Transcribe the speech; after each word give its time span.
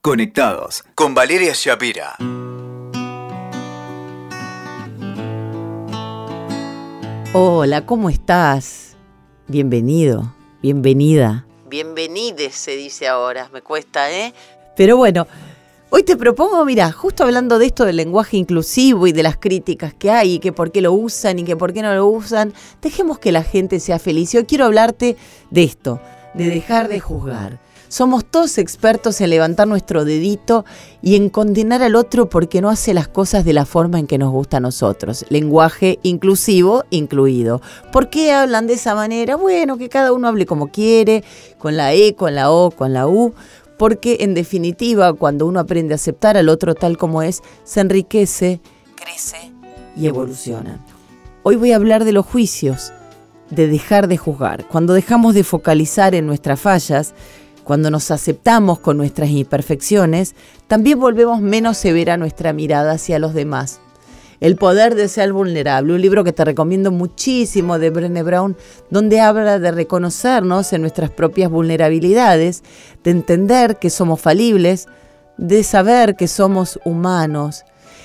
Conectados 0.00 0.84
con 0.94 1.12
Valeria 1.12 1.52
Shapira. 1.56 2.16
Hola, 7.32 7.84
¿cómo 7.84 8.08
estás? 8.08 8.94
Bienvenido, 9.48 10.32
bienvenida. 10.62 11.46
Bienvenides 11.68 12.54
se 12.54 12.76
dice 12.76 13.08
ahora, 13.08 13.50
me 13.52 13.60
cuesta, 13.60 14.12
¿eh? 14.12 14.32
Pero 14.76 14.96
bueno, 14.96 15.26
hoy 15.90 16.04
te 16.04 16.16
propongo, 16.16 16.64
mira, 16.64 16.92
justo 16.92 17.24
hablando 17.24 17.58
de 17.58 17.66
esto 17.66 17.84
del 17.84 17.96
lenguaje 17.96 18.36
inclusivo 18.36 19.08
y 19.08 19.12
de 19.12 19.24
las 19.24 19.36
críticas 19.36 19.94
que 19.94 20.12
hay 20.12 20.34
y 20.34 20.38
que 20.38 20.52
por 20.52 20.70
qué 20.70 20.80
lo 20.80 20.92
usan 20.92 21.40
y 21.40 21.44
que 21.44 21.56
por 21.56 21.72
qué 21.72 21.82
no 21.82 21.92
lo 21.92 22.06
usan, 22.06 22.54
dejemos 22.80 23.18
que 23.18 23.32
la 23.32 23.42
gente 23.42 23.80
sea 23.80 23.98
feliz. 23.98 24.30
Yo 24.30 24.46
quiero 24.46 24.66
hablarte 24.66 25.16
de 25.50 25.64
esto, 25.64 26.00
de 26.34 26.50
dejar 26.50 26.86
de 26.86 27.00
juzgar. 27.00 27.58
Somos 27.88 28.24
todos 28.24 28.58
expertos 28.58 29.20
en 29.20 29.30
levantar 29.30 29.66
nuestro 29.66 30.04
dedito 30.04 30.64
y 31.00 31.16
en 31.16 31.30
condenar 31.30 31.82
al 31.82 31.96
otro 31.96 32.28
porque 32.28 32.60
no 32.60 32.68
hace 32.68 32.92
las 32.92 33.08
cosas 33.08 33.44
de 33.46 33.54
la 33.54 33.64
forma 33.64 33.98
en 33.98 34.06
que 34.06 34.18
nos 34.18 34.30
gusta 34.30 34.58
a 34.58 34.60
nosotros. 34.60 35.24
Lenguaje 35.30 35.98
inclusivo 36.02 36.84
incluido. 36.90 37.62
¿Por 37.90 38.10
qué 38.10 38.32
hablan 38.32 38.66
de 38.66 38.74
esa 38.74 38.94
manera? 38.94 39.36
Bueno, 39.36 39.78
que 39.78 39.88
cada 39.88 40.12
uno 40.12 40.28
hable 40.28 40.44
como 40.44 40.68
quiere, 40.68 41.24
con 41.56 41.78
la 41.78 41.94
E, 41.94 42.14
con 42.14 42.34
la 42.34 42.50
O, 42.50 42.70
con 42.70 42.92
la 42.92 43.08
U. 43.08 43.32
Porque 43.78 44.18
en 44.20 44.34
definitiva, 44.34 45.12
cuando 45.14 45.46
uno 45.46 45.60
aprende 45.60 45.94
a 45.94 45.96
aceptar 45.96 46.36
al 46.36 46.48
otro 46.48 46.74
tal 46.74 46.98
como 46.98 47.22
es, 47.22 47.42
se 47.64 47.80
enriquece, 47.80 48.60
crece 48.96 49.52
y 49.96 50.06
evoluciona. 50.06 50.84
Hoy 51.42 51.56
voy 51.56 51.72
a 51.72 51.76
hablar 51.76 52.04
de 52.04 52.12
los 52.12 52.26
juicios, 52.26 52.92
de 53.50 53.68
dejar 53.68 54.08
de 54.08 54.18
juzgar. 54.18 54.66
Cuando 54.66 54.92
dejamos 54.92 55.34
de 55.34 55.44
focalizar 55.44 56.14
en 56.14 56.26
nuestras 56.26 56.60
fallas, 56.60 57.14
cuando 57.68 57.90
nos 57.90 58.10
aceptamos 58.10 58.78
con 58.78 58.96
nuestras 58.96 59.28
imperfecciones, 59.28 60.34
también 60.68 60.98
volvemos 60.98 61.42
menos 61.42 61.76
severa 61.76 62.16
nuestra 62.16 62.54
mirada 62.54 62.92
hacia 62.92 63.18
los 63.18 63.34
demás. 63.34 63.80
El 64.40 64.56
poder 64.56 64.94
de 64.94 65.06
ser 65.06 65.34
vulnerable, 65.34 65.92
un 65.92 66.00
libro 66.00 66.24
que 66.24 66.32
te 66.32 66.46
recomiendo 66.46 66.90
muchísimo 66.90 67.78
de 67.78 67.90
Brené 67.90 68.22
Brown, 68.22 68.56
donde 68.88 69.20
habla 69.20 69.58
de 69.58 69.70
reconocernos 69.70 70.72
en 70.72 70.80
nuestras 70.80 71.10
propias 71.10 71.50
vulnerabilidades, 71.50 72.62
de 73.04 73.10
entender 73.10 73.76
que 73.76 73.90
somos 73.90 74.18
falibles, 74.18 74.86
de 75.36 75.62
saber 75.62 76.16
que 76.16 76.26
somos 76.26 76.80
humanos. 76.86 77.64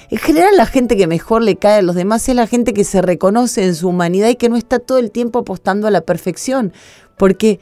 En 0.10 0.18
general 0.18 0.58
la 0.58 0.66
gente 0.66 0.98
que 0.98 1.08
mejor 1.08 1.42
le 1.42 1.56
cae 1.56 1.80
a 1.80 1.84
los 1.84 1.96
demás 1.96 2.28
es 2.28 2.36
la 2.36 2.48
gente 2.48 2.74
que 2.74 2.84
se 2.84 3.02
reconoce 3.02 3.64
en 3.64 3.76
su 3.76 3.88
humanidad 3.88 4.28
y 4.28 4.36
que 4.36 4.50
no 4.50 4.58
está 4.58 4.80
todo 4.80 4.98
el 4.98 5.10
tiempo 5.10 5.40
apostando 5.40 5.88
a 5.88 5.92
la 5.92 6.02
perfección, 6.02 6.74
porque 7.16 7.62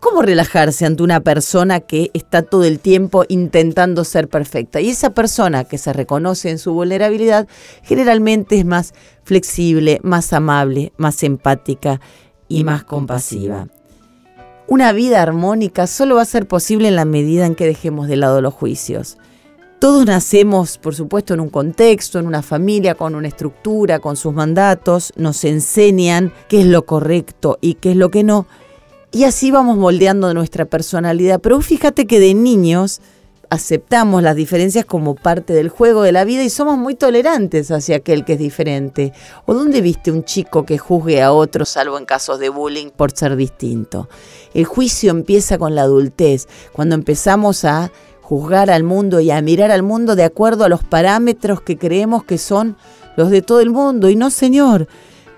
¿Cómo 0.00 0.22
relajarse 0.22 0.86
ante 0.86 1.02
una 1.02 1.20
persona 1.20 1.80
que 1.80 2.12
está 2.14 2.42
todo 2.42 2.62
el 2.62 2.78
tiempo 2.78 3.24
intentando 3.28 4.04
ser 4.04 4.28
perfecta? 4.28 4.80
Y 4.80 4.90
esa 4.90 5.10
persona 5.10 5.64
que 5.64 5.76
se 5.76 5.92
reconoce 5.92 6.50
en 6.50 6.58
su 6.58 6.72
vulnerabilidad 6.72 7.48
generalmente 7.82 8.58
es 8.58 8.64
más 8.64 8.94
flexible, 9.24 9.98
más 10.04 10.32
amable, 10.32 10.92
más 10.98 11.24
empática 11.24 12.00
y 12.46 12.62
más 12.62 12.84
compasiva. 12.84 13.66
Una 14.68 14.92
vida 14.92 15.20
armónica 15.20 15.88
solo 15.88 16.16
va 16.16 16.22
a 16.22 16.26
ser 16.26 16.46
posible 16.46 16.88
en 16.88 16.96
la 16.96 17.04
medida 17.04 17.44
en 17.44 17.56
que 17.56 17.66
dejemos 17.66 18.06
de 18.06 18.16
lado 18.16 18.40
los 18.40 18.54
juicios. 18.54 19.18
Todos 19.80 20.06
nacemos, 20.06 20.78
por 20.78 20.94
supuesto, 20.94 21.34
en 21.34 21.40
un 21.40 21.50
contexto, 21.50 22.20
en 22.20 22.26
una 22.26 22.42
familia, 22.42 22.94
con 22.94 23.16
una 23.16 23.28
estructura, 23.28 23.98
con 23.98 24.16
sus 24.16 24.32
mandatos, 24.32 25.12
nos 25.16 25.44
enseñan 25.44 26.32
qué 26.48 26.60
es 26.60 26.66
lo 26.66 26.84
correcto 26.84 27.58
y 27.60 27.74
qué 27.74 27.92
es 27.92 27.96
lo 27.96 28.10
que 28.10 28.24
no, 28.24 28.46
y 29.10 29.24
así 29.24 29.50
vamos 29.50 29.76
moldeando 29.76 30.32
nuestra 30.34 30.64
personalidad. 30.64 31.40
Pero 31.40 31.60
fíjate 31.60 32.06
que 32.06 32.20
de 32.20 32.34
niños 32.34 33.00
aceptamos 33.50 34.22
las 34.22 34.36
diferencias 34.36 34.84
como 34.84 35.14
parte 35.14 35.54
del 35.54 35.70
juego 35.70 36.02
de 36.02 36.12
la 36.12 36.24
vida 36.24 36.42
y 36.42 36.50
somos 36.50 36.76
muy 36.76 36.94
tolerantes 36.94 37.70
hacia 37.70 37.96
aquel 37.96 38.24
que 38.24 38.34
es 38.34 38.38
diferente. 38.38 39.12
¿O 39.46 39.54
dónde 39.54 39.80
viste 39.80 40.10
un 40.10 40.24
chico 40.24 40.66
que 40.66 40.78
juzgue 40.78 41.22
a 41.22 41.32
otro, 41.32 41.64
salvo 41.64 41.98
en 41.98 42.04
casos 42.04 42.38
de 42.38 42.50
bullying, 42.50 42.90
por 42.90 43.12
ser 43.12 43.36
distinto? 43.36 44.08
El 44.54 44.64
juicio 44.64 45.10
empieza 45.10 45.58
con 45.58 45.74
la 45.74 45.82
adultez, 45.82 46.46
cuando 46.72 46.94
empezamos 46.94 47.64
a 47.64 47.90
juzgar 48.20 48.70
al 48.70 48.84
mundo 48.84 49.20
y 49.20 49.30
a 49.30 49.40
mirar 49.40 49.70
al 49.70 49.82
mundo 49.82 50.14
de 50.14 50.24
acuerdo 50.24 50.64
a 50.64 50.68
los 50.68 50.84
parámetros 50.84 51.62
que 51.62 51.78
creemos 51.78 52.24
que 52.24 52.36
son 52.36 52.76
los 53.16 53.30
de 53.30 53.40
todo 53.40 53.60
el 53.60 53.70
mundo. 53.70 54.10
Y 54.10 54.16
no, 54.16 54.28
señor, 54.30 54.86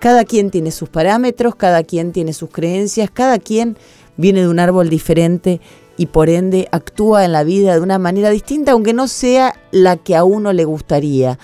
cada 0.01 0.25
quien 0.25 0.51
tiene 0.51 0.73
sus 0.73 0.89
parámetros, 0.89 1.55
cada 1.55 1.85
quien 1.85 2.13
tiene 2.13 2.33
sus 2.33 2.51
creencias, 2.51 3.11
cada 3.11 3.39
quien 3.39 3.77
viene 4.17 4.41
de 4.41 4.49
un 4.49 4.59
árbol 4.59 4.89
diferente 4.89 5.61
y 5.97 6.07
por 6.07 6.31
ende 6.31 6.67
actúa 6.73 7.25
en 7.27 7.33
la 7.33 7.45
vida 7.45 7.75
de 7.75 7.81
una 7.81 7.99
manera 7.99 8.31
distinta, 8.31 8.73
aunque 8.73 8.95
no 8.95 9.07
sea 9.07 9.55
la 9.71 9.97
que 9.99 10.17
a 10.17 10.25
uno 10.25 10.53
le 10.53 10.65
gustaría. 10.65 11.39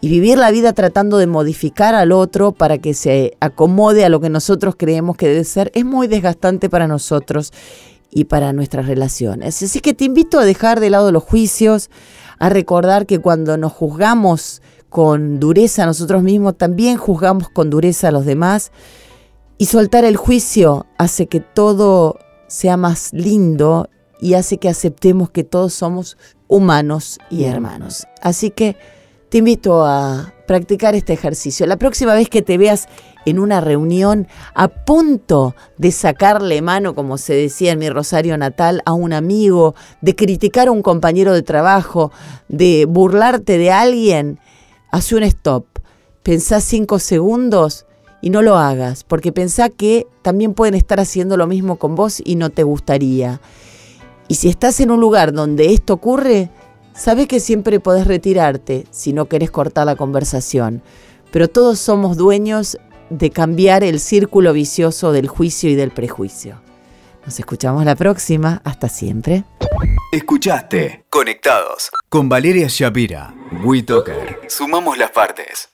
Y 0.00 0.08
vivir 0.08 0.38
la 0.38 0.52
vida 0.52 0.72
tratando 0.72 1.18
de 1.18 1.26
modificar 1.26 1.96
al 1.96 2.12
otro 2.12 2.52
para 2.52 2.78
que 2.78 2.94
se 2.94 3.36
acomode 3.40 4.04
a 4.04 4.08
lo 4.08 4.20
que 4.20 4.30
nosotros 4.30 4.76
creemos 4.78 5.16
que 5.16 5.26
debe 5.26 5.42
ser 5.42 5.72
es 5.74 5.84
muy 5.84 6.06
desgastante 6.06 6.70
para 6.70 6.86
nosotros 6.86 7.52
y 8.10 8.24
para 8.24 8.52
nuestras 8.52 8.86
relaciones. 8.86 9.60
Así 9.60 9.80
que 9.80 9.94
te 9.94 10.04
invito 10.04 10.38
a 10.38 10.44
dejar 10.44 10.78
de 10.78 10.90
lado 10.90 11.10
los 11.10 11.24
juicios, 11.24 11.90
a 12.38 12.48
recordar 12.48 13.06
que 13.06 13.18
cuando 13.18 13.56
nos 13.56 13.72
juzgamos 13.72 14.62
con 14.88 15.40
dureza 15.40 15.82
a 15.82 15.86
nosotros 15.86 16.22
mismos, 16.22 16.56
también 16.56 16.96
juzgamos 16.96 17.48
con 17.48 17.70
dureza 17.70 18.08
a 18.08 18.12
los 18.12 18.24
demás. 18.24 18.72
Y 19.58 19.66
soltar 19.66 20.04
el 20.04 20.16
juicio 20.16 20.86
hace 20.98 21.26
que 21.26 21.40
todo 21.40 22.18
sea 22.46 22.76
más 22.76 23.12
lindo 23.12 23.88
y 24.20 24.34
hace 24.34 24.58
que 24.58 24.68
aceptemos 24.68 25.30
que 25.30 25.44
todos 25.44 25.74
somos 25.74 26.16
humanos 26.46 27.18
y 27.30 27.44
hermanos. 27.44 28.06
Así 28.22 28.50
que 28.50 28.76
te 29.28 29.38
invito 29.38 29.84
a 29.84 30.32
practicar 30.46 30.94
este 30.94 31.12
ejercicio. 31.12 31.66
La 31.66 31.76
próxima 31.76 32.14
vez 32.14 32.30
que 32.30 32.40
te 32.40 32.56
veas 32.56 32.88
en 33.26 33.38
una 33.38 33.60
reunión 33.60 34.26
a 34.54 34.68
punto 34.68 35.54
de 35.76 35.92
sacarle 35.92 36.62
mano, 36.62 36.94
como 36.94 37.18
se 37.18 37.34
decía 37.34 37.72
en 37.72 37.78
mi 37.78 37.90
rosario 37.90 38.38
natal, 38.38 38.80
a 38.86 38.94
un 38.94 39.12
amigo, 39.12 39.74
de 40.00 40.16
criticar 40.16 40.68
a 40.68 40.72
un 40.72 40.80
compañero 40.80 41.34
de 41.34 41.42
trabajo, 41.42 42.10
de 42.48 42.86
burlarte 42.86 43.58
de 43.58 43.70
alguien, 43.70 44.40
Haz 44.90 45.12
un 45.12 45.22
stop, 45.22 45.66
pensá 46.22 46.60
cinco 46.60 46.98
segundos 46.98 47.84
y 48.22 48.30
no 48.30 48.40
lo 48.40 48.56
hagas, 48.56 49.04
porque 49.04 49.32
pensá 49.32 49.68
que 49.68 50.06
también 50.22 50.54
pueden 50.54 50.74
estar 50.74 50.98
haciendo 50.98 51.36
lo 51.36 51.46
mismo 51.46 51.76
con 51.76 51.94
vos 51.94 52.22
y 52.24 52.36
no 52.36 52.48
te 52.48 52.62
gustaría. 52.62 53.40
Y 54.28 54.36
si 54.36 54.48
estás 54.48 54.80
en 54.80 54.90
un 54.90 55.00
lugar 55.00 55.32
donde 55.32 55.72
esto 55.72 55.92
ocurre, 55.92 56.50
sabes 56.94 57.28
que 57.28 57.38
siempre 57.38 57.80
podés 57.80 58.06
retirarte 58.06 58.86
si 58.90 59.12
no 59.12 59.26
querés 59.26 59.50
cortar 59.50 59.86
la 59.86 59.96
conversación. 59.96 60.82
Pero 61.30 61.48
todos 61.48 61.78
somos 61.78 62.16
dueños 62.16 62.78
de 63.10 63.30
cambiar 63.30 63.84
el 63.84 64.00
círculo 64.00 64.54
vicioso 64.54 65.12
del 65.12 65.28
juicio 65.28 65.68
y 65.70 65.74
del 65.74 65.90
prejuicio. 65.90 66.60
Nos 67.28 67.38
escuchamos 67.38 67.84
la 67.84 67.94
próxima. 67.94 68.62
Hasta 68.64 68.88
siempre. 68.88 69.44
Escuchaste 70.12 71.04
Conectados 71.10 71.90
con 72.08 72.30
Valeria 72.30 72.68
Shapira. 72.70 73.34
WeToker. 73.62 74.40
Sumamos 74.48 74.96
las 74.96 75.10
partes. 75.10 75.68